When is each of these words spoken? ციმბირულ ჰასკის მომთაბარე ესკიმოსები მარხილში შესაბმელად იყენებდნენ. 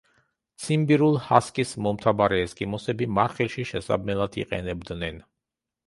ციმბირულ 0.63 1.17
ჰასკის 1.25 1.75
მომთაბარე 1.87 2.41
ესკიმოსები 2.47 3.11
მარხილში 3.21 3.69
შესაბმელად 3.75 4.43
იყენებდნენ. 4.45 5.27